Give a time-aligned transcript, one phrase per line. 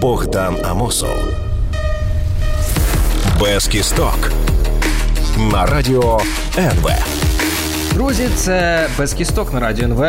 [0.00, 1.16] Богдан Амосов.
[3.40, 4.32] Без кісток.
[5.52, 6.20] На радіо
[6.58, 6.90] НВ.
[7.94, 10.04] Друзі, це без кісток на радіо НВ,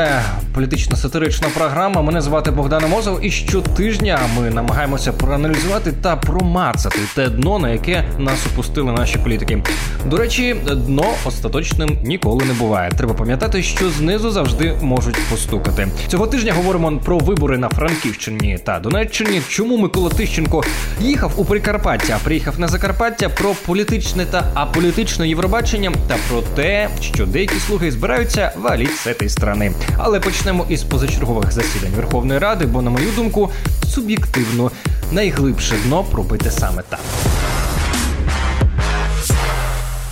[0.55, 2.01] політично-сатирична програма.
[2.01, 8.03] Мене звати Богдан Мозов, і щотижня ми намагаємося проаналізувати та промацати те дно, на яке
[8.17, 9.63] нас опустили наші політики.
[10.05, 12.91] До речі, дно остаточним ніколи не буває.
[12.91, 15.87] Треба пам'ятати, що знизу завжди можуть постукати.
[16.07, 19.41] Цього тижня говоримо про вибори на Франківщині та Донеччині.
[19.49, 20.63] Чому Микола Тищенко
[20.99, 26.89] їхав у Прикарпаття, а приїхав на Закарпаття про політичне та аполітичне Євробачення та про те,
[27.01, 29.71] що деякі слуги збираються валіть з цієї сторони.
[29.97, 33.51] Але почнемо із позачергових засідань Верховної Ради, бо, на мою думку,
[33.87, 34.71] суб'єктивно
[35.11, 36.99] найглибше дно пробити саме там.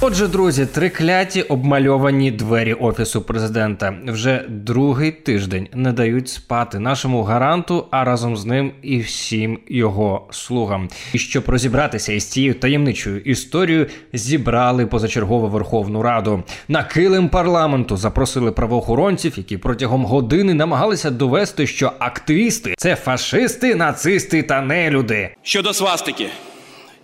[0.02, 7.86] Отже, друзі, трикляті обмальовані двері офісу президента вже другий тиждень не дають спати нашому гаранту,
[7.92, 10.90] а разом з ним і всім його слугам.
[11.14, 16.44] І щоб розібратися із цією таємничою історією, зібрали позачергову Верховну Раду.
[16.68, 24.44] На килим парламенту запросили правоохоронців, які протягом години намагалися довести, що активісти це фашисти, нацисти
[24.44, 25.30] та нелюди.
[25.42, 26.28] Щодо свастики,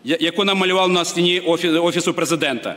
[0.06, 2.76] яку намалював на стіні офі- офісу президента.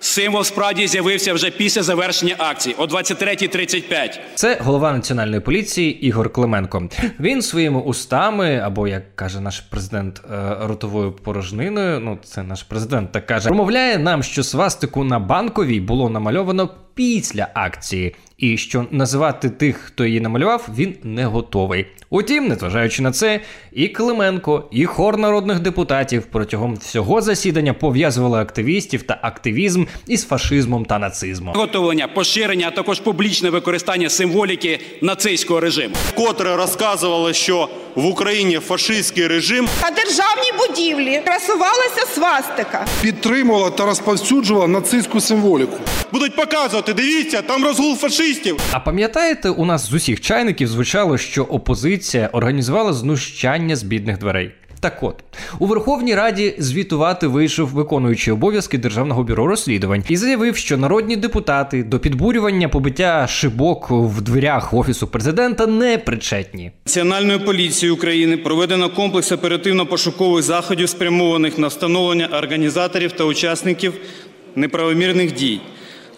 [0.00, 4.20] Символ справді з'явився вже після завершення акції о 23.35.
[4.34, 6.88] Це голова національної поліції Ігор Клименко.
[7.20, 12.00] Він своїми устами, або як каже наш президент, е, ротовою порожниною.
[12.00, 17.48] Ну, це наш президент так каже, промовляє нам, що свастику на банковій було намальовано після
[17.54, 21.86] акції, і що називати тих, хто її намалював, він не готовий.
[22.10, 23.40] Утім, незважаючи на це,
[23.72, 30.84] і Клименко, і хор народних депутатів протягом всього засідання пов'язували активістів та активізм із фашизмом
[30.84, 31.54] та нацизмом.
[31.54, 35.94] Виготовлення, поширення, а також публічне використання символіки нацистського режиму.
[36.14, 39.68] Котре розказували, що в Україні фашистський режим.
[39.82, 42.86] На державній будівлі красувалася свастика.
[43.02, 45.76] підтримувала та розповсюджувала нацистську символіку.
[46.12, 48.56] Будуть показувати, дивіться, там розгул фашистів.
[48.72, 51.95] А пам'ятаєте, у нас з усіх чайників звучало, що опозиція
[52.32, 54.50] організувала знущання з бідних дверей.
[54.80, 55.14] Так от
[55.58, 61.84] у Верховній Раді звітувати вийшов виконуючий обов'язки державного бюро розслідувань і заявив, що народні депутати
[61.84, 66.70] до підбурювання побиття шибок в дверях офісу президента не причетні.
[66.86, 73.94] Національною поліцією України проведено комплекс оперативно-пошукових заходів, спрямованих на встановлення організаторів та учасників
[74.56, 75.60] неправомірних дій.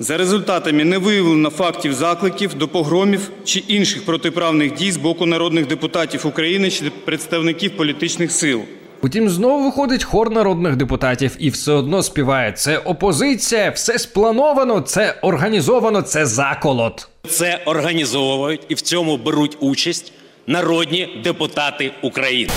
[0.00, 5.66] За результатами не виявлено фактів закликів до погромів чи інших протиправних дій з боку народних
[5.66, 8.60] депутатів України чи представників політичних сил.
[9.02, 15.18] Утім, знову виходить хор народних депутатів і все одно співає: це опозиція, все сплановано, це
[15.22, 17.08] організовано, це заколот.
[17.28, 20.12] Це організовують і в цьому беруть участь
[20.46, 22.52] народні депутати України.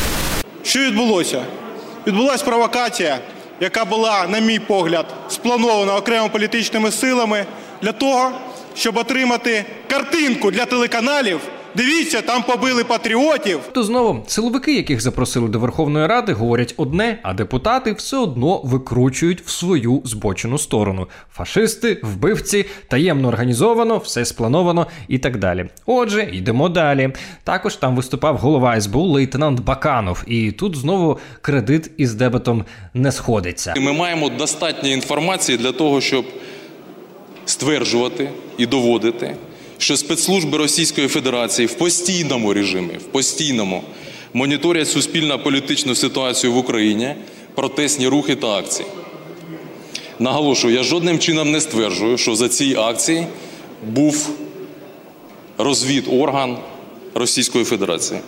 [0.63, 1.41] Що відбулося?
[2.07, 3.19] Відбулася провокація,
[3.61, 7.45] яка була, на мій погляд, спланована окремо політичними силами
[7.81, 8.31] для того,
[8.75, 11.39] щоб отримати картинку для телеканалів.
[11.75, 13.59] Дивіться, там побили патріотів.
[13.71, 19.41] То знову силовики, яких запросили до Верховної Ради, говорять одне, а депутати все одно викручують
[19.41, 21.07] в свою збочену сторону.
[21.33, 25.65] Фашисти, вбивці, таємно організовано, все сплановано і так далі.
[25.85, 27.13] Отже, йдемо далі.
[27.43, 33.73] Також там виступав голова СБУ лейтенант Баканов, і тут знову кредит із дебетом не сходиться.
[33.77, 36.25] Ми маємо достатньо інформації для того, щоб
[37.45, 39.35] стверджувати і доводити,
[39.81, 43.83] що спецслужби Російської Федерації в постійному режимі, в постійному
[44.33, 47.15] моніторять суспільно-політичну ситуацію в Україні,
[47.55, 48.87] протестні рухи та акції.
[50.19, 53.27] Наголошую, я жодним чином не стверджую, що за ці акції
[53.87, 54.29] був
[55.57, 56.57] розвідорган
[57.13, 58.19] Російської Федерації.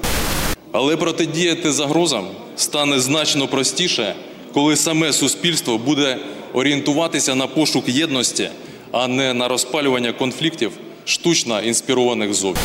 [0.72, 4.16] Але протидіяти загрозам стане значно простіше,
[4.54, 6.20] коли саме суспільство буде
[6.54, 8.50] орієнтуватися на пошук єдності,
[8.92, 10.72] а не на розпалювання конфліктів,
[11.06, 12.62] штучно інспірованих зовні.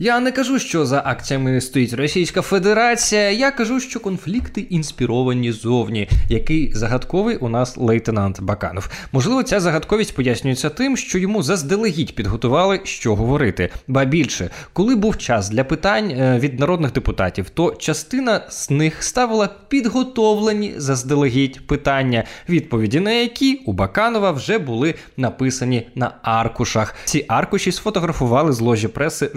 [0.00, 3.30] Я не кажу, що за акціями стоїть Російська Федерація.
[3.30, 6.08] Я кажу, що конфлікти інспіровані зовні.
[6.28, 8.88] Який загадковий у нас лейтенант Баканов.
[9.12, 13.70] Можливо, ця загадковість пояснюється тим, що йому заздалегідь підготували, що говорити.
[13.88, 19.02] Ба більше, коли був час для питань е, від народних депутатів, то частина з них
[19.02, 26.94] ставила підготовлені заздалегідь питання, відповіді на які у Баканова вже були написані на аркушах.
[27.04, 29.30] Ці аркуші сфотографували з ложі преси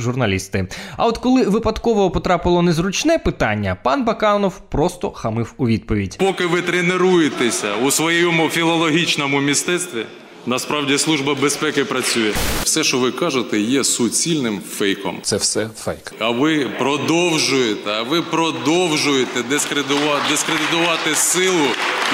[0.51, 0.67] журналісти.
[0.97, 6.17] А от коли випадково потрапило незручне питання, пан Баканов просто хамив у відповідь.
[6.19, 10.05] Поки ви тренуєтеся у своєму філологічному мистецтві,
[10.45, 12.31] Насправді служба безпеки працює.
[12.63, 15.19] Все, що ви кажете, є суцільним фейком.
[15.21, 16.13] Це все фейк.
[16.19, 21.65] А ви продовжуєте, а ви продовжуєте дискредитувати, дискредитувати силу,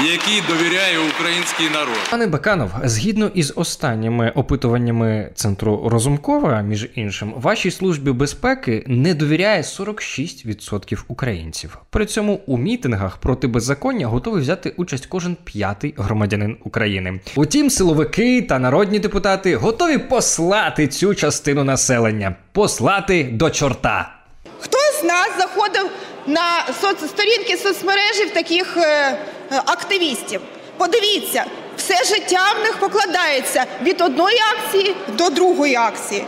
[0.04, 1.98] якій довіряє український народ.
[2.12, 9.62] Пане Баканов, згідно із останніми опитуваннями центру Розумкова, між іншим, вашій службі безпеки не довіряє
[9.62, 11.78] 46% українців.
[11.90, 17.20] При цьому у мітингах проти беззаконня готовий взяти участь кожен п'ятий громадянин України.
[17.36, 24.14] Утім, силовики та народні депутати готові послати цю частину населення, послати до чорта.
[24.60, 25.90] Хто з нас заходив
[26.28, 27.10] на соц...
[27.10, 29.18] сторінки соцмережів таких е, е,
[29.66, 30.42] активістів?
[30.78, 31.46] Подивіться,
[31.78, 36.26] все життя в них покладається від одної акції до другої акції.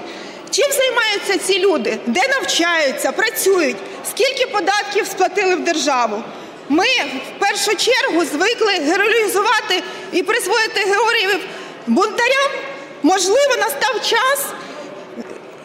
[0.50, 1.98] Чим займаються ці люди?
[2.06, 3.78] Де навчаються, працюють?
[4.10, 6.24] Скільки податків сплатили в державу?
[6.70, 11.40] Ми в першу чергу звикли героїзувати і присвоїти героїв
[11.90, 12.52] бунтарям.
[13.04, 14.54] Можливо, настав час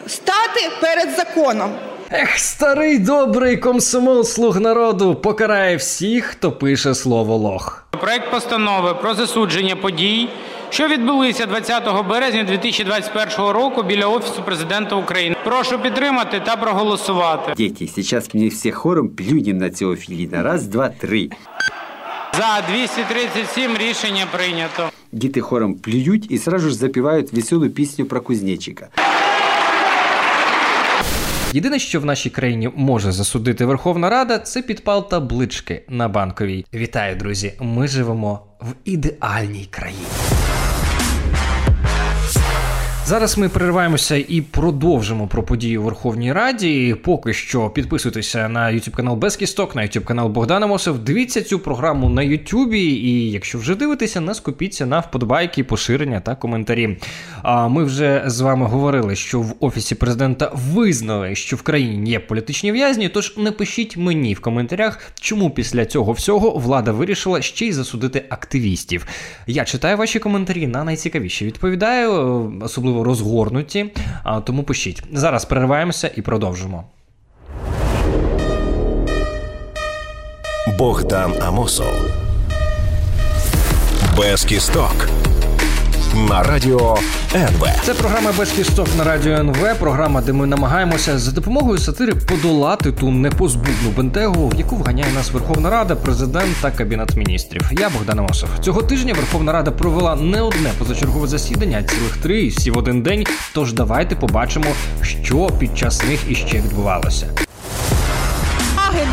[0.07, 1.71] стати перед законом.
[2.11, 7.85] Ех, старий добрий комсомол слуг народу покарає всіх, хто пише слово лох.
[8.01, 10.29] Проект постанови про засудження подій,
[10.69, 15.35] що відбулися 20 березня 2021 року біля Офісу президента України.
[15.43, 17.53] Прошу підтримати та проголосувати.
[17.57, 20.43] Дети, сейчас мне все хором плюнем на Теофилина.
[20.43, 21.29] Раз, два, три.
[22.33, 24.89] За 237 рішення прийнято.
[25.11, 28.87] Діти хором плюють і сразу ж запівають веселу пісню про кузнечика.
[31.53, 36.65] Єдине, що в нашій країні може засудити Верховна Рада, це підпал таблички на банковій.
[36.73, 37.53] Вітаю, друзі!
[37.59, 40.34] Ми живемо в ідеальній країні.
[43.07, 46.95] Зараз ми перериваємося і продовжимо про події у Верховній Раді.
[47.03, 50.99] Поки що підписуйтеся на YouTube канал Без Кісток, на YouTube канал Богдана Мосов.
[50.99, 52.81] Дивіться цю програму на Ютубі.
[52.81, 56.97] І якщо вже дивитеся, не скупіться на вподобайки, поширення та коментарі.
[57.41, 62.19] А ми вже з вами говорили, що в офісі президента визнали, що в країні є
[62.19, 63.09] політичні в'язні.
[63.09, 69.05] Тож напишіть мені в коментарях, чому після цього всього влада вирішила ще й засудити активістів.
[69.47, 71.45] Я читаю ваші коментарі на найцікавіші.
[71.45, 72.11] Відповідаю,
[72.61, 73.91] особливо розгорнуті.
[74.23, 75.03] А, тому пишіть.
[75.13, 76.83] Зараз перериваємося і продовжимо.
[80.77, 81.93] Богдан Амосов.
[84.17, 85.24] Без кісток.
[86.15, 86.97] На радіо
[87.35, 87.67] НВ.
[87.83, 89.75] Це програма без кісток на радіо НВ.
[89.79, 95.31] Програма, де ми намагаємося за допомогою сатири подолати ту непозбудну бентегу, в яку вганяє нас
[95.31, 97.61] Верховна Рада, президент та кабінет міністрів.
[97.71, 98.49] Я Богдан Амосов.
[98.61, 102.77] Цього тижня Верховна Рада провела не одне позачергове засідання, а цілих три і всі в
[102.77, 103.25] один день.
[103.53, 104.67] Тож давайте побачимо,
[105.01, 107.27] що під час них іще відбувалося.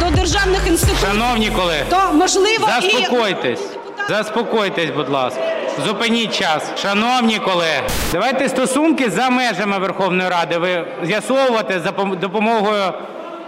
[0.01, 3.61] до державних інституцій, Шановні колеги, то можливо і заспокойтесь.
[4.09, 5.52] Заспокойтесь, будь ласка.
[5.79, 6.63] Зупиніть час.
[6.83, 7.83] Шановні колеги,
[8.13, 12.93] давайте стосунки за межами Верховної Ради ви з'ясовувати за допомогою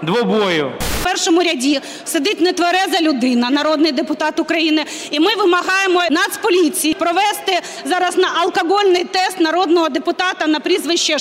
[0.02, 0.72] двобою.
[1.00, 4.84] в першому ряді сидить нетвереза людина, народний депутат України.
[5.10, 11.16] І ми вимагаємо Нацполіції провести зараз на алкогольний тест народного депутата на прізвище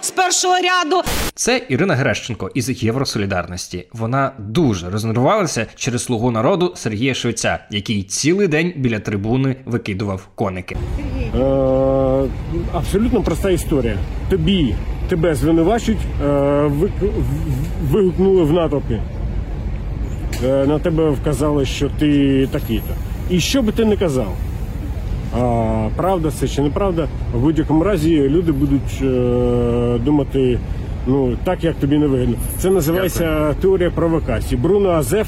[0.00, 1.02] з першого ряду.
[1.34, 3.86] Це Ірина Герещенко із Євросолідарності.
[3.92, 10.76] Вона дуже рознервувалася через слугу народу Сергія Швеця, який цілий день біля трибуни викидував коники.
[11.34, 11.38] Е,
[12.72, 13.98] абсолютно проста історія.
[14.30, 14.74] Тобі
[15.08, 16.26] тебе звинувачують, е,
[16.66, 19.02] ви- в- вигукнули в натовпі.
[20.44, 22.94] Е, на тебе вказали, що ти такий-то.
[23.30, 24.36] І що би ти не казав,
[25.38, 30.58] а, правда це чи неправда, в будь-якому разі люди будуть е, думати
[31.06, 32.34] ну, так, як тобі не вигідно.
[32.58, 34.60] Це називається теорія провокації.
[34.60, 35.26] Бруно Азеф,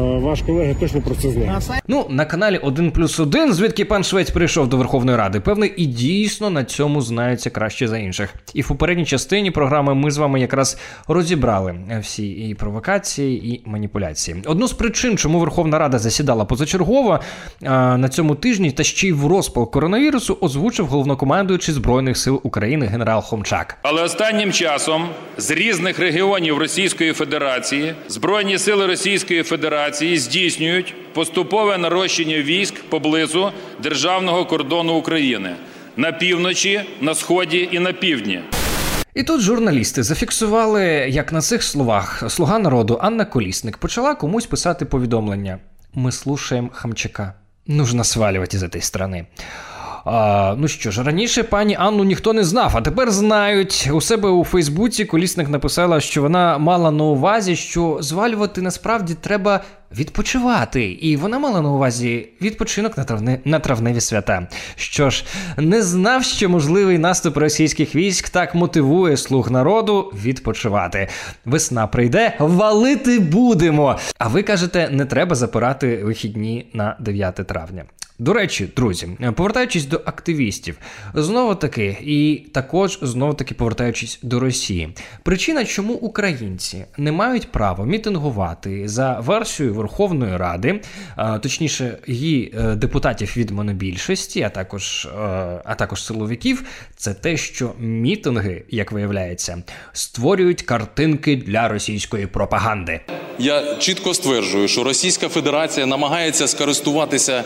[0.00, 1.60] ваш колега точно про це знає.
[1.88, 5.86] Ну, на каналі 1 плюс 1, звідки пан Швець прийшов до Верховної Ради, певний і
[5.86, 8.34] дійсно на цьому знається краще за інших.
[8.54, 14.42] І в попередній частині програми ми з вами якраз розібрали всі і провокації, і маніпуляції.
[14.46, 17.20] Одну з причин, чому Верховна Рада засідала позачергово
[17.60, 23.22] на цьому тижні, та ще й в розпал коронавірусу, озвучив головнокомандуючий збройних сил України генерал
[23.22, 23.78] Хомчак.
[23.82, 32.36] Але останнім часом з різних регіонів Російської Федерації Збройні сили Російської Федерації здійснюють поступове нарощення
[32.36, 33.50] військ поблизу
[33.82, 35.50] державного кордону України
[35.96, 38.40] на півночі, на сході і на півдні.
[39.14, 44.84] І тут журналісти зафіксували, як на цих словах слуга народу Анна Колісник почала комусь писати
[44.84, 45.58] повідомлення:
[45.94, 47.34] Ми слушаємо Хамчака.
[47.66, 49.26] Нужно сваливать из этой страны.
[50.04, 53.90] А, Ну що ж, раніше пані Анну ніхто не знав, а тепер знають.
[53.92, 59.60] У себе у Фейсбуці колісник написала, що вона мала на увазі, що звалювати насправді треба
[59.98, 60.92] відпочивати.
[60.92, 64.48] І вона мала на увазі відпочинок на травне на травневі свята.
[64.76, 65.24] Що ж,
[65.56, 71.08] не знав, що можливий наступ російських військ так мотивує слуг народу відпочивати.
[71.44, 73.98] Весна прийде, валити будемо.
[74.18, 77.84] А ви кажете, не треба запирати вихідні на 9 травня.
[78.18, 80.78] До речі, друзі, повертаючись до активістів,
[81.14, 84.88] знову таки, і також знову таки повертаючись до Росії.
[85.22, 90.80] Причина, чому українці не мають права мітингувати за версією Верховної Ради,
[91.42, 95.10] точніше, її е, депутатів від монобільшості, а також е,
[95.64, 96.64] а також силовиків,
[96.96, 103.00] це те, що мітинги, як виявляється, створюють картинки для російської пропаганди.
[103.38, 107.44] Я чітко стверджую, що Російська Федерація намагається скористуватися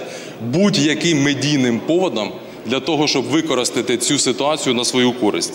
[0.58, 2.32] будь-яким медійним поводом
[2.66, 5.52] для того, щоб використати цю ситуацію на свою користь.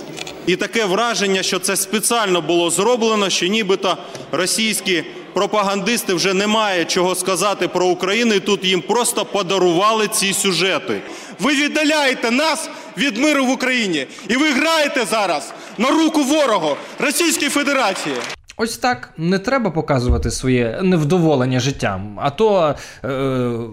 [0.47, 3.97] І таке враження, що це спеціально було зроблено, що нібито
[4.31, 10.33] російські пропагандисти вже не мають чого сказати про Україну, і тут їм просто подарували ці
[10.33, 11.01] сюжети.
[11.39, 17.49] Ви віддаляєте нас від миру в Україні, і ви граєте зараз на руку ворогу Російської
[17.49, 18.15] Федерації.
[18.57, 23.07] Ось так не треба показувати своє невдоволення життям, а то е,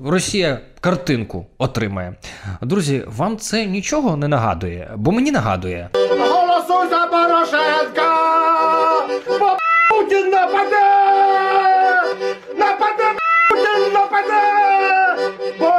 [0.07, 2.15] Росія картинку отримає.
[2.63, 5.89] Друзі, вам це нічого не нагадує, бо мені нагадує.
[5.95, 8.11] Голосуй за Порошенка!
[9.41, 9.57] Бо
[9.91, 10.91] Путін нападе!
[12.59, 13.05] Нападе
[13.51, 14.43] Путін нападе!
[15.59, 15.71] Бо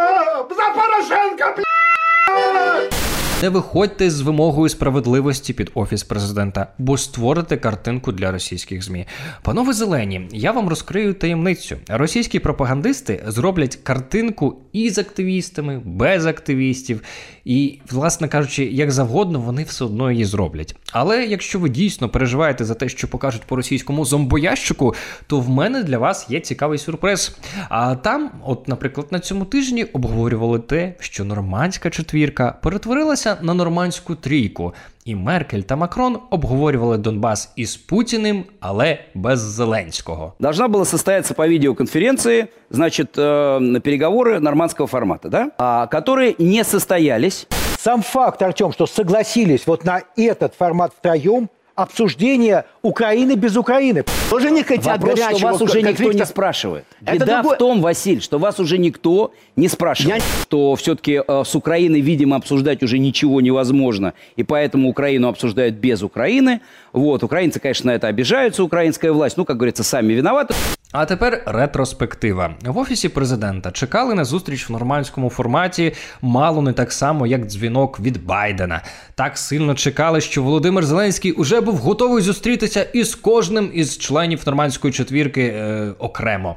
[0.56, 3.01] за Порошенка, бля!
[3.42, 9.08] Не виходьте з вимогою справедливості під офіс президента, бо створите картинку для російських змі.
[9.42, 11.78] Панове зелені, я вам розкрию таємницю.
[11.90, 17.02] Російські пропагандисти зроблять картинку і з активістами, без активістів,
[17.46, 20.76] і, власне кажучи, як завгодно, вони все одно її зроблять.
[20.92, 24.96] Але якщо ви дійсно переживаєте за те, що покажуть по російському зомбоящику,
[25.28, 27.36] то в мене для вас є цікавий сюрприз.
[27.70, 34.16] А там, от, наприклад, на цьому тижні обговорювали те, що нормандська четвірка перетворилася на нормандську
[34.16, 34.74] трійку,
[35.05, 40.33] і Меркель та Макрон обговорювали Донбас із Путіним, але без Зеленського.
[40.41, 47.47] Должна была состояться по видеоконференции, значит, э, переговоры нормандского формата, да, а, которые не состоялись.
[47.79, 54.05] Сам факт, Артем, что согласились вот на этот формат втроем, обсуждение Украины без Украины.
[54.31, 56.85] Тоже не хотят Вопрос, что вас уже никто не спрашивает.
[57.05, 57.55] Это Беда другой...
[57.55, 60.23] в том, Василь, что вас уже никто не спрашивает.
[60.23, 60.43] Я...
[60.43, 64.15] Что все-таки э, с Украиной, видимо, обсуждать уже ничего невозможно.
[64.37, 66.61] И поэтому Украину обсуждают без Украины.
[66.93, 69.37] Вот, украинцы, конечно, на это обижаются, украинская власть.
[69.37, 70.55] Ну, как говорится, сами виноваты.
[70.93, 76.93] А тепер ретроспектива в офісі президента чекали на зустріч в нормандському форматі, мало не так
[76.93, 78.83] само, як дзвінок від Байдена.
[79.15, 84.94] Так сильно чекали, що Володимир Зеленський уже був готовий зустрітися із кожним із членів нормандської
[84.94, 86.56] четвірки е, окремо.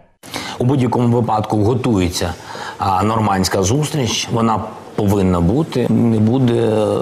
[0.59, 2.35] У будь-якому випадку готується
[3.03, 4.29] нормандська зустріч.
[4.33, 5.89] Вона повинна бути.
[5.89, 6.99] Не буде е,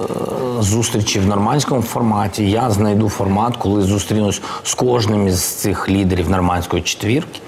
[0.61, 2.51] зустрічі в нормандському форматі.
[2.51, 7.41] Я знайду формат, коли зустрінусь з кожним із цих лідерів нормандської четвірки.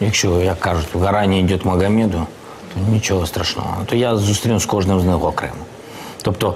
[0.00, 2.26] Якщо, як кажуть, гора не йде Магомеду,
[2.74, 3.76] то нічого страшного.
[3.86, 5.54] То я зустрінусь з кожним з них окремо.
[6.22, 6.54] Тобто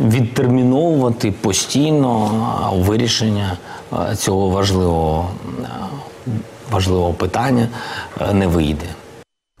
[0.00, 2.30] відтерміновувати постійно
[2.72, 3.56] вирішення
[4.16, 5.28] цього важливого
[6.70, 7.68] важливого питання
[8.32, 8.86] не вийде.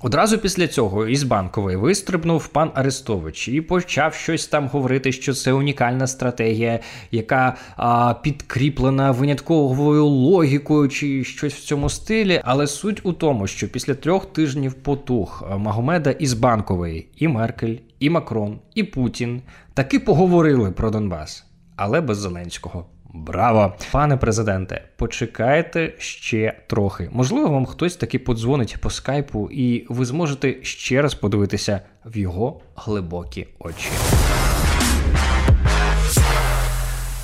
[0.04, 5.52] Одразу після цього із банкової вистрибнув пан Арестович і почав щось там говорити, що це
[5.52, 6.80] унікальна стратегія,
[7.10, 12.40] яка а, підкріплена винятковою логікою чи щось в цьому стилі.
[12.44, 18.10] Але суть у тому, що після трьох тижнів потух Магомеда із банкової і Меркель, і
[18.10, 19.42] Макрон, і Путін
[19.74, 21.46] таки поговорили про Донбас,
[21.76, 22.86] але без Зеленського.
[23.14, 23.72] Браво!
[23.92, 27.08] Пане президенте, почекайте ще трохи.
[27.12, 32.60] Можливо, вам хтось таки подзвонить по скайпу, і ви зможете ще раз подивитися в його
[32.76, 33.88] глибокі очі.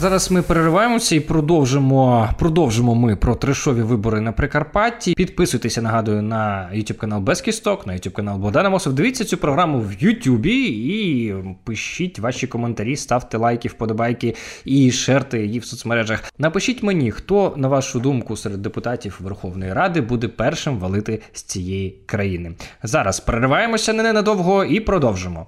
[0.01, 2.29] Зараз ми перериваємося і продовжимо.
[2.39, 5.15] Продовжимо ми про трешові вибори на Прикарпатті.
[5.15, 8.93] Підписуйтеся, нагадую, на YouTube канал Безкісток, на YouTube канал Богдана Мосов.
[8.93, 15.59] Дивіться цю програму в Ютубі і пишіть ваші коментарі, ставте лайки, вподобайки і шерте її
[15.59, 16.33] в соцмережах.
[16.39, 21.91] Напишіть мені, хто, на вашу думку, серед депутатів Верховної Ради буде першим валити з цієї
[22.07, 22.55] країни.
[22.83, 25.47] Зараз перериваємося не ненадовго і продовжимо.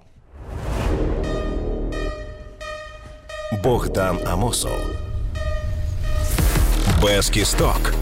[3.63, 4.79] Богдан Амосов.
[7.03, 7.95] Без кісток.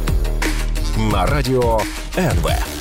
[1.12, 1.80] На радіо
[2.18, 2.79] НВ.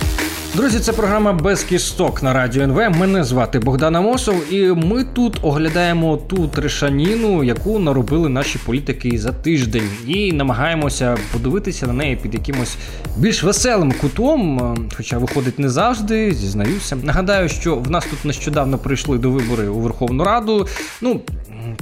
[0.55, 2.75] Друзі, це програма без кісток на радіо НВ.
[2.75, 9.31] Мене звати Богдан Амосов, і ми тут оглядаємо ту трешаніну, яку наробили наші політики за
[9.31, 12.77] тиждень, і намагаємося подивитися на неї під якимось
[13.17, 14.75] більш веселим кутом.
[14.97, 16.95] Хоча виходить не завжди, зізнаюся.
[16.95, 20.67] Нагадаю, що в нас тут нещодавно прийшли до вибори у Верховну Раду.
[21.01, 21.21] Ну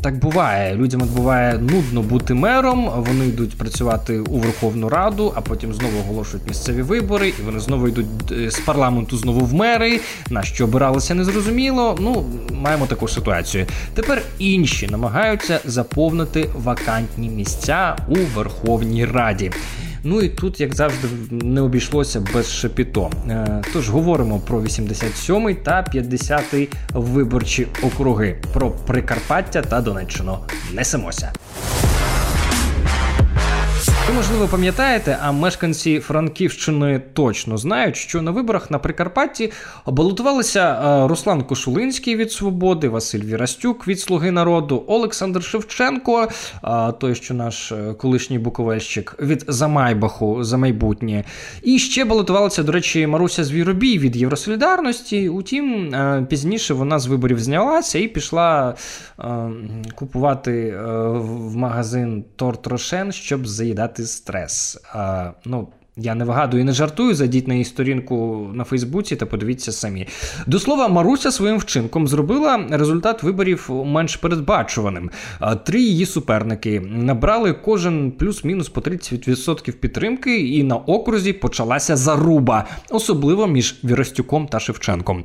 [0.02, 0.76] так буває.
[0.76, 2.90] Людям буває нудно бути мером.
[2.96, 7.88] Вони йдуть працювати у Верховну Раду, а потім знову оголошують місцеві вибори, і вони знову
[7.88, 10.00] йдуть е, з парламенту знову в мери.
[10.30, 11.98] На що обиралися незрозуміло.
[12.00, 13.66] Ну маємо таку ситуацію.
[13.94, 19.52] Тепер інші намагаються заповнити вакантні місця у Верховній Раді.
[20.04, 23.12] Ну і тут, як завжди, не обійшлося без шепіто.
[23.30, 30.38] Е, тож говоримо про 87-й та 50-й виборчі округи, про Прикарпаття та Донеччину.
[30.74, 31.34] Несемося.
[34.08, 39.52] Ви, можливо, пам'ятаєте, а мешканці Франківщини точно знають, що на виборах на Прикарпатті
[39.86, 46.28] балотувалися е, Руслан Кошулинський від Свободи, Василь Вірастюк від Слуги народу, Олександр Шевченко,
[47.00, 51.24] той, що наш е, колишній буковельщик від Замайбаху за майбутнє.
[51.62, 55.30] І ще балотувалася, до речі, Маруся Звіробій від Євросолідарності.
[55.30, 58.76] Утім, е, пізніше вона з виборів знялася і пішла
[59.96, 60.78] купувати
[61.14, 64.77] в магазин Торт Рошен, щоб заїдати стрес.
[64.94, 69.25] А, ну, я не вигадую і не жартую, зайдіть на її сторінку на Фейсбуці та
[69.25, 70.08] подивіться самі.
[70.48, 75.12] До слова, Маруся своїм вчинком зробила результат виборів менш передбачуваним.
[75.66, 83.48] Три її суперники набрали кожен плюс-мінус по 30% підтримки, і на окрузі почалася заруба, особливо
[83.48, 85.24] між Віростюком та Шевченком.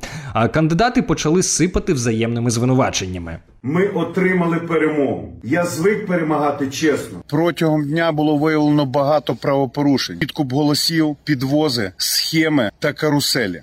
[0.53, 3.39] Кандидати почали сипати взаємними звинуваченнями.
[3.65, 5.33] Ми отримали перемогу.
[5.43, 7.23] Я звик перемагати чесно.
[7.27, 13.61] Протягом дня було виявлено багато правопорушень: підкуп голосів, підвози, схеми та каруселі.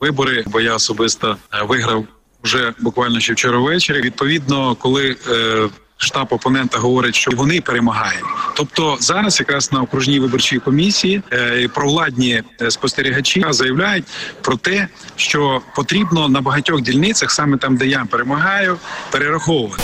[0.00, 2.04] Вибори, бо я особисто е, виграв
[2.42, 4.00] вже буквально ще вчора ввечері.
[4.00, 8.24] Відповідно, коли е, штаб опонента говорить, що вони перемагають.
[8.54, 14.04] Тобто зараз, якраз на окружній виборчій комісії, е, провладні е, спостерігачі заявляють
[14.40, 18.78] про те, що потрібно на багатьох дільницях, саме там, де я перемагаю,
[19.10, 19.82] перераховувати.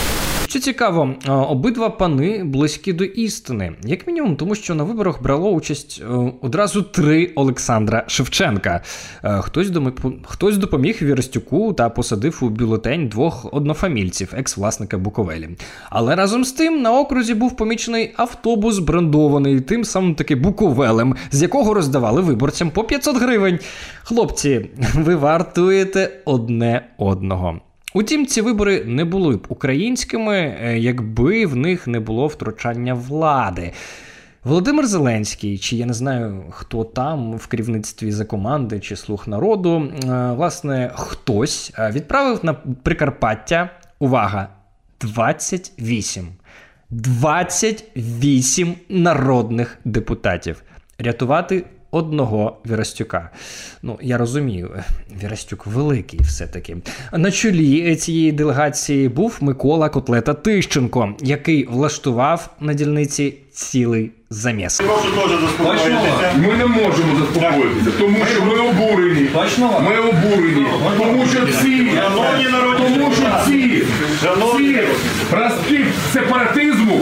[0.53, 6.03] Що цікаво, обидва пани близькі до істини, як мінімум, тому що на виборах брало участь
[6.41, 8.81] одразу три Олександра Шевченка.
[9.23, 9.71] Хтось
[10.23, 15.49] хтось допоміг Віростюку та посадив у бюлетень двох однофамільців, екс-власника Буковелі.
[15.89, 21.41] Але разом з тим на окрузі був помічений автобус, брендований тим самим таки Буковелем, з
[21.41, 23.59] якого роздавали виборцям по 500 гривень.
[24.03, 27.61] Хлопці, ви вартуєте одне одного.
[27.95, 33.71] Утім, ці вибори не були б українськими, е, якби в них не було втручання влади.
[34.43, 39.91] Володимир Зеленський, чи я не знаю, хто там в керівництві за команди чи слух народу,
[40.03, 44.47] е, власне, хтось е, відправив на Прикарпаття увага
[45.01, 46.27] 28.
[46.89, 50.63] 28 народних депутатів
[50.99, 53.29] рятувати одного Вірастюка.
[53.81, 54.69] Ну, я розумію,
[55.23, 56.77] Вірастюк великий все-таки.
[57.13, 64.81] На чолі цієї делегації був Микола Котлета Тищенко, який влаштував на дільниці цілий заміс.
[66.37, 69.29] Ми не можемо заспокоїтися, тому що ми обурені.
[69.81, 70.65] Ми обурені.
[70.97, 71.91] Тому що ці,
[72.77, 73.83] тому що ці,
[74.57, 74.79] ці
[75.31, 77.01] ростки сепаратизму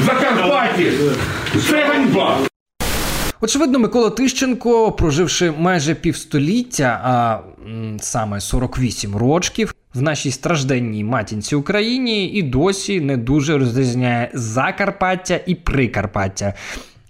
[0.00, 0.92] в Закарпатті,
[1.70, 2.38] це ганьба.
[3.40, 7.40] Очевидно, Микола Тищенко, проживши майже півстоліття, а
[8.00, 15.54] саме 48 років, в нашій стражденній матінці Україні і досі не дуже розрізняє Закарпаття і
[15.54, 16.54] Прикарпаття.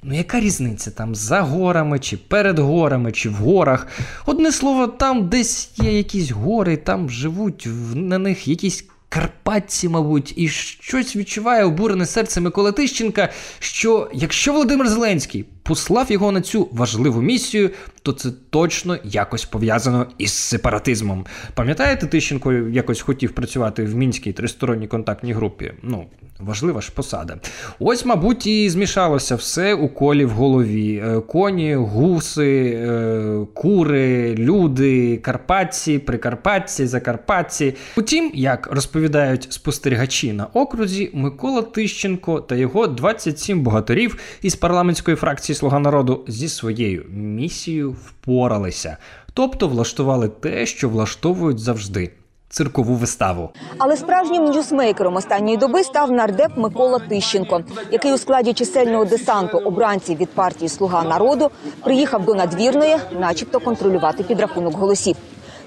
[0.02, 3.86] Ну, яка різниця там за горами, чи перед горами, чи в горах?
[4.26, 10.48] Одне слово, там десь є якісь гори, там живуть на них якісь Карпатці, мабуть, і
[10.48, 17.22] щось відчуває обурене серце Миколи Тищенка, що якщо Володимир Зеленський послав його на цю важливу
[17.22, 17.70] місію,
[18.02, 21.26] то це точно якось пов'язано із сепаратизмом.
[21.54, 25.72] Пам'ятаєте, Тищенко якось хотів працювати в мінській тристоронній контактній групі?
[25.82, 26.06] Ну,
[26.38, 27.36] важлива ж посада.
[27.78, 35.16] Ось, мабуть, і змішалося все у колі в голові: е, коні, гуси, е, кури, люди,
[35.16, 37.74] карпатці, прикарпатці, закарпатці.
[37.96, 45.55] Утім, як розповідають спостерігачі на окрузі, Микола Тищенко та його 27 богатирів із парламентської фракції
[45.56, 48.96] Слуга народу зі своєю місією впоралися,
[49.34, 52.12] тобто влаштували те, що влаштовують завжди
[52.48, 53.50] циркову виставу.
[53.78, 57.60] Але справжнім ньюсмейкером останньої доби став нардеп Микола Тищенко,
[57.92, 61.50] який у складі чисельного десанту обранців від партії Слуга народу
[61.84, 65.16] приїхав до надвірної, начебто контролювати підрахунок голосів.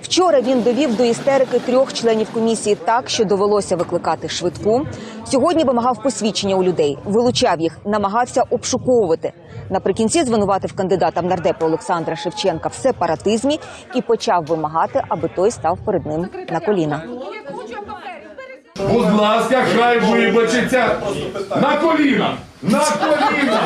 [0.02, 4.86] Вчора він довів до істерики трьох членів комісії так, що довелося викликати швидку.
[5.26, 9.34] Сьогодні вимагав посвідчення у людей, вилучав їх, намагався обшуковувати.
[9.70, 13.60] Наприкінці звинуватив кандидата в нардепи Олександра Шевченка в сепаратизмі
[13.96, 17.04] і почав вимагати, аби той став перед ним на коліна.
[18.92, 20.96] Будь ласка, хай вибачиться
[21.62, 22.38] на коліна!
[22.62, 23.60] На коліна!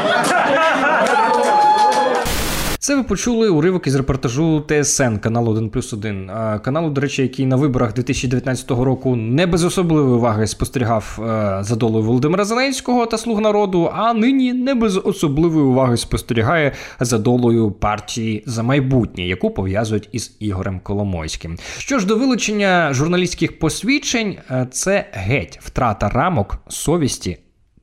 [2.84, 6.32] Це ви почули уривок із репортажу ТСН каналу 1 плюс 1.
[6.63, 11.76] Каналу, до речі, який на виборах 2019 року не без особливої уваги спостерігав е, за
[11.76, 17.72] долою Володимира Зеленського та слуг народу, а нині не без особливої уваги спостерігає за долою
[17.72, 21.58] партії за майбутнє, яку пов'язують із Ігорем Коломойським.
[21.78, 27.38] Що ж до вилучення журналістських посвідчень, е, це геть втрата рамок совісті.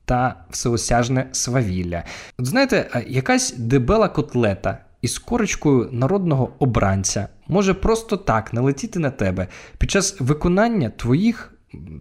[0.05, 2.03] Та всеосяжне свавілля.
[2.39, 9.47] От знаєте, якась дебела котлета із корочкою народного обранця може просто так налетіти на тебе
[9.77, 11.53] під час виконання твоїх.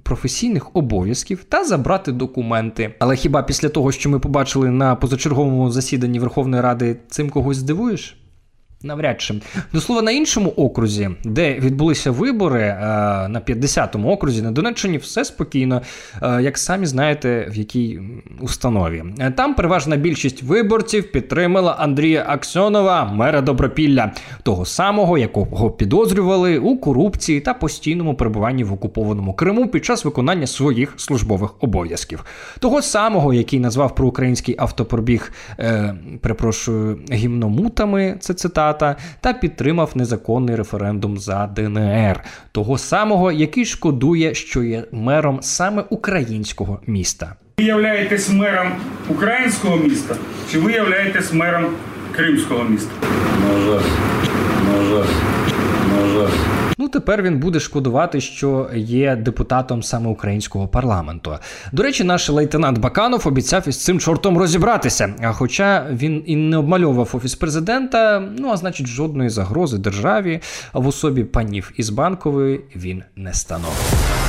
[0.03, 2.95] Професійних обов'язків та забрати документи.
[2.99, 8.20] Але хіба після того, що ми побачили на позачерговому засіданні Верховної Ради, цим когось здивуєш?
[8.83, 9.35] Навряд чи
[9.73, 12.79] до слова на іншому окрузі, де відбулися вибори е,
[13.29, 15.83] на 50-му окрузі на Донеччині, все спокійно,
[16.23, 18.01] е, як самі знаєте, в якій
[18.40, 19.05] установі.
[19.37, 24.12] Там переважна більшість виборців підтримала Андрія Аксьонова, мера Добропілля,
[24.43, 30.47] того самого, якого підозрювали у корупції та постійному перебуванні в окупованому Криму під час виконання
[30.47, 32.25] своїх службових обов'язків.
[32.59, 38.16] Того самого, який назвав проукраїнський автопробіг, е, перепрошую, гімномутами.
[38.21, 44.85] Це цитата кандидата та підтримав незаконний референдум за ДНР, того самого, який шкодує, що є
[44.93, 47.35] мером саме українського міста.
[47.59, 48.73] Ви являєтесь мером
[49.09, 50.15] українського міста,
[50.53, 51.67] чи ви являєтесь мером
[52.13, 52.91] кримського міста?
[53.49, 53.87] На жаль,
[54.67, 55.07] на жаль,
[55.91, 56.60] на жаль.
[56.81, 61.38] Ну, тепер він буде шкодувати, що є депутатом саме українського парламенту.
[61.73, 65.14] До речі, наш лейтенант Баканов обіцяв із цим чортом розібратися.
[65.23, 70.40] А хоча він і не обмальовував офіс президента, ну а значить, жодної загрози державі
[70.73, 74.20] в особі панів із банкової він не становив.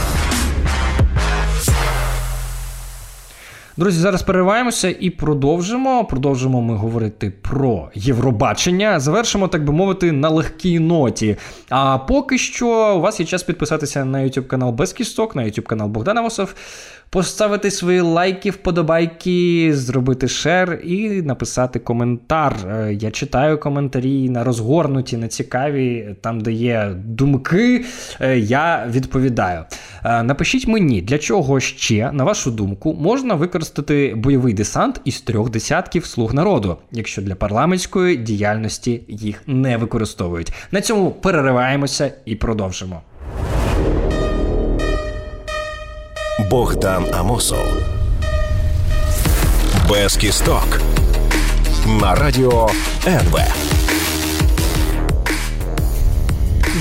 [3.81, 6.05] Друзі, зараз перериваємося і продовжимо.
[6.05, 8.99] Продовжимо ми говорити про Євробачення.
[8.99, 11.37] Завершимо, так би мовити, на легкій ноті.
[11.69, 15.61] А поки що у вас є час підписатися на YouTube канал Без Кісток, на YouTube
[15.61, 16.53] канал Богдана Восов
[17.11, 22.55] поставити свої лайки, вподобайки, зробити шер і написати коментар.
[22.67, 27.85] Е, я читаю коментарі на розгорнуті, на цікаві, там, де є думки,
[28.19, 29.63] е, я відповідаю.
[30.03, 35.49] Е, напишіть мені, для чого ще, на вашу думку, можна використати бойовий десант із трьох
[35.49, 40.53] десятків слуг народу, якщо для парламентської діяльності їх не використовують.
[40.71, 43.01] На цьому перериваємося і продовжимо.
[46.51, 47.65] Богдан Амосов.
[49.89, 50.81] Без кісток.
[52.01, 52.69] На радіо
[53.07, 53.39] НВ.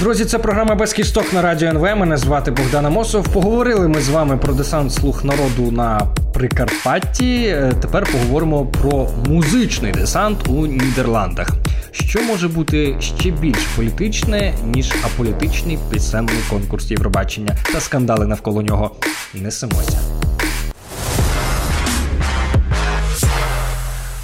[0.00, 1.82] Друзі, це програма без кісток на радіо НВ.
[1.82, 3.28] Мене звати Богдан Амосов.
[3.28, 6.00] Поговорили ми з вами про десант слух народу на
[6.34, 7.44] Прикарпатті.
[7.46, 11.48] Е, тепер поговоримо про музичний десант у Нідерландах
[11.92, 18.96] що може бути ще більш політичне, ніж аполітичний пісенний конкурс Євробачення та скандали навколо нього.
[19.34, 20.00] Несемося.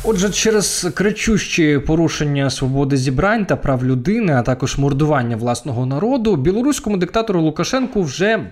[0.09, 6.97] Отже, через кричущі порушення свободи зібрань та прав людини, а також мордування власного народу, білоруському
[6.97, 8.51] диктатору Лукашенку вже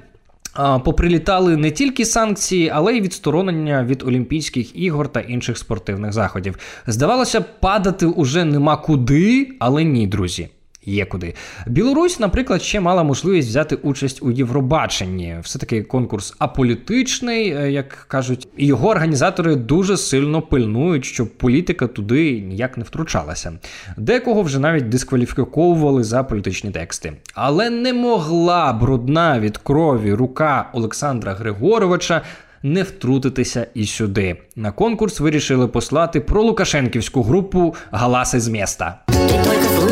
[0.84, 6.58] Поприлітали не тільки санкції, але й відсторонення від Олімпійських ігор та інших спортивних заходів.
[6.86, 10.48] Здавалося, падати уже нема куди, але ні, друзі.
[10.87, 11.35] Є куди.
[11.66, 15.37] Білорусь, наприклад, ще мала можливість взяти участь у Євробаченні.
[15.42, 22.40] Все-таки конкурс аполітичний, е, як кажуть, і його організатори дуже сильно пильнують, щоб політика туди
[22.40, 23.53] ніяк не втручалася.
[23.97, 27.12] Декого вже навіть дискваліфіковували за політичні тексти.
[27.35, 32.23] Але не могла брудна від крові рука Олександра Григоровича.
[32.62, 34.37] Не втрутитися і сюди.
[34.57, 38.99] На конкурс вирішили послати про Лукашенківську групу Галаси з міста.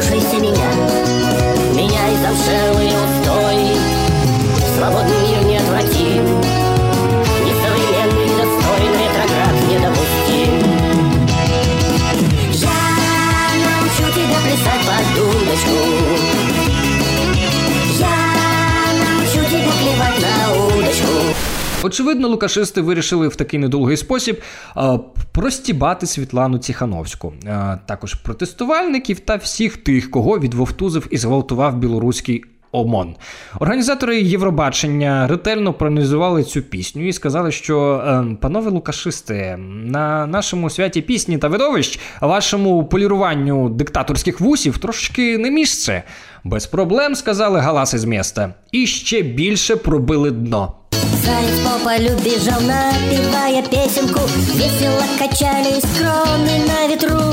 [0.03, 0.71] Слушайся меня.
[1.75, 3.77] Меняй замшелые устои
[4.77, 5.12] Свободный
[21.83, 24.43] Очевидно, лукашисти вирішили в такий недовгий спосіб
[25.33, 27.33] простібати Світлану Ціхановську,
[27.87, 33.15] також протестувальників та всіх тих, кого відвовтузив і зґвалтував білоруський ОМОН.
[33.61, 41.01] Організатори Євробачення ретельно проаналізували цю пісню і сказали, що е, панове Лукашисти, на нашому святі
[41.01, 46.03] пісні та видовищ, вашому поліруванню диктаторських вусів трошки не місце.
[46.45, 48.55] Без проблем сказали галаси з міста.
[48.73, 50.82] І ще більше пробили дно.
[51.25, 52.17] Заяц по полю
[52.61, 54.21] напевая песенку.
[54.55, 57.33] Весело качались кроны на ветру.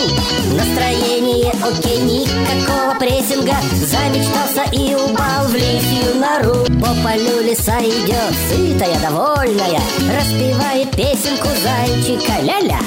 [0.53, 3.55] Настроение окей, никакого прессинга.
[3.73, 6.65] Замечтался и упал в лисью нору.
[6.79, 7.41] По полю
[7.81, 9.81] идет, сытая, довольная.
[10.15, 12.79] Распевает песенку зайчика ля-ля.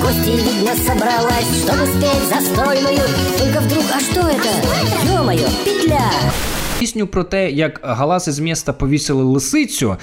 [0.00, 3.02] Гости, видно, собралась, чтобы спеть застольную.
[3.38, 4.48] Только вдруг, а что это?
[5.04, 6.10] Ё-моё, петля!
[6.80, 9.96] Пісню про те, як галаси з міста повісили лисицю,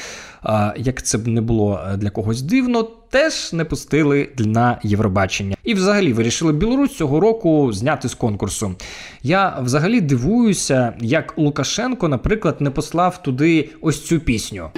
[0.76, 5.56] як це б не було для когось дивно, теж не пустили на Євробачення.
[5.64, 8.76] І взагалі вирішили Білорусь цього року зняти з конкурсу.
[9.24, 14.70] Я взагалі дивуюся, як Лукашенко, наприклад, не послав туди ось цю пісню.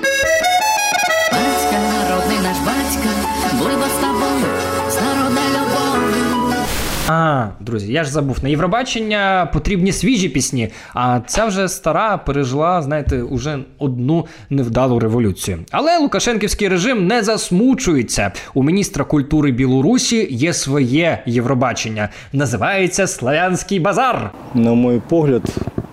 [7.11, 10.69] А, друзі, я ж забув на Євробачення потрібні свіжі пісні.
[10.93, 15.59] А ця вже стара пережила, знаєте, уже одну невдалу революцію.
[15.71, 18.31] Але Лукашенківський режим не засмучується.
[18.53, 22.09] У міністра культури Білорусі є своє Євробачення.
[22.33, 24.31] Називається Славянський базар.
[24.53, 25.43] На мой погляд,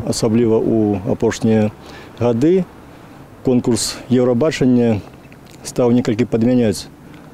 [0.08, 1.70] особливо у апошнія
[2.20, 2.64] гады,
[3.44, 5.00] конкурс Євробачення
[5.64, 6.88] став некалькі падмяняць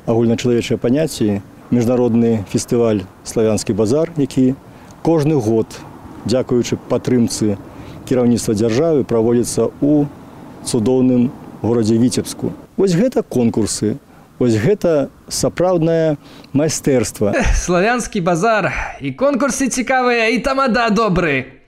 [0.06, 1.40] агульначалавечыя паняцці
[1.72, 4.54] міжнародны фестываль славянскі базар які
[5.02, 5.66] кожны год
[6.28, 7.56] дзякуючы падтрымцы
[8.06, 10.04] кіраўніцтва дзяржавы праводзіцца у
[10.68, 11.30] цудоўным
[11.64, 13.96] горадзе віцебску вось гэта конкурсы
[14.38, 16.20] вось гэта сапраўднае
[16.52, 18.72] майстэрства Славянський базар.
[19.00, 21.61] І конкурси цікаві, і тамада добрі.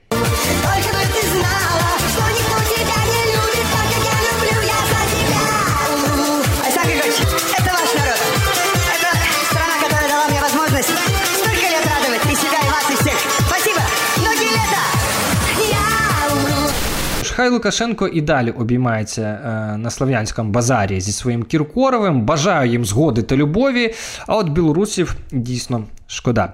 [17.35, 22.21] Хай Лукашенко і далі обіймається е, на Слов'янському базарі зі своїм Кіркоровим.
[22.21, 23.93] Бажаю їм згоди та любові.
[24.27, 26.53] А от білорусів дійсно шкода.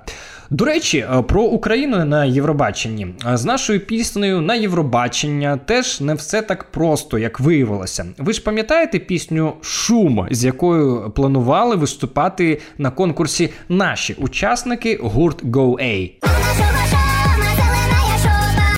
[0.49, 3.07] До речі, е, про Україну на Євробаченні.
[3.31, 8.05] Е, З нашою піснею на Євробачення теж не все так просто, як виявилося.
[8.17, 16.11] Ви ж пам'ятаєте пісню Шум, з якою планували виступати на конкурсі наші учасники гурт Go-A?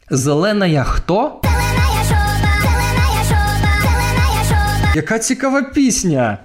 [0.10, 1.43] Зелена я хто?
[4.96, 6.38] Яка цікава пісня!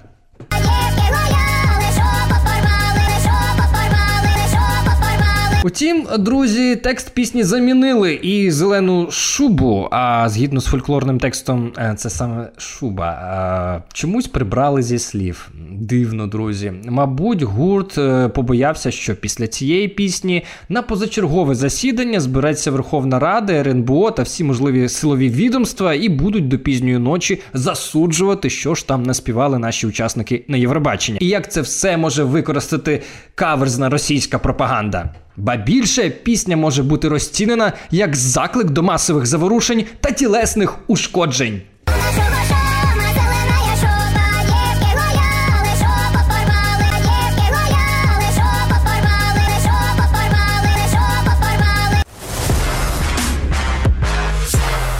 [5.63, 9.87] Утім, друзі, текст пісні замінили і зелену шубу.
[9.91, 13.05] А згідно з фольклорним текстом, е, це саме шуба.
[13.05, 15.49] А, чомусь прибрали зі слів.
[15.71, 16.73] Дивно, друзі.
[16.85, 24.11] Мабуть, гурт е, побоявся, що після цієї пісні на позачергове засідання збереться Верховна Рада, РНБО
[24.11, 29.59] та всі можливі силові відомства і будуть до пізньої ночі засуджувати, що ж там наспівали
[29.59, 31.17] наші учасники на Євробачення.
[31.21, 33.01] І як це все може використати
[33.35, 35.09] каверзна російська пропаганда.
[35.39, 41.61] Ба більше пісня може бути розцінена як заклик до масових заворушень та тілесних ушкоджень.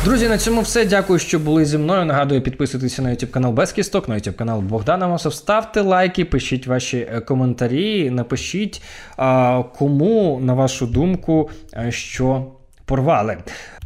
[0.09, 0.85] Друзі, на цьому все.
[0.85, 2.05] Дякую, що були зі мною.
[2.05, 5.33] Нагадую, підписуйтеся на YouTube канал Без Кісток, на YouTube канал Богдана Мосов.
[5.33, 8.81] Ставте лайки, пишіть ваші е, коментарі, напишіть,
[9.77, 12.51] кому, на вашу думку, е, що
[12.85, 13.37] порвали.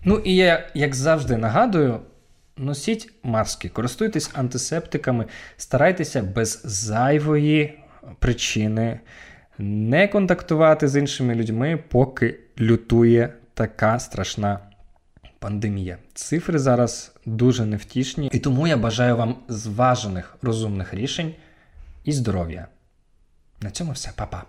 [0.04, 2.00] Ну і я, як завжди, нагадую.
[2.58, 5.26] Носіть маски, користуйтесь антисептиками,
[5.58, 7.80] старайтеся без зайвої
[8.20, 9.00] причини
[9.58, 14.60] не контактувати з іншими людьми, поки лютує така страшна
[15.44, 15.98] пандемія.
[16.14, 21.34] Цифри зараз дуже невтішні, і тому я бажаю вам зважених розумних рішень
[22.04, 22.68] і здоров'я.
[23.62, 24.44] На цьому все, Па-па.